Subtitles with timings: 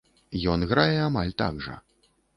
[0.53, 1.75] Ён грае амаль так жа.